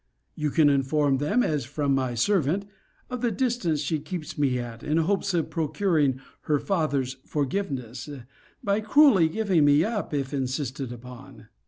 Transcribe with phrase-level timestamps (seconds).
[0.33, 2.65] You can inform them, as from my servant,
[3.11, 8.09] of the distance she keeps me at, in hopes of procuring her father's forgiveness,
[8.63, 11.49] by cruelly giving me up, if insisted upon.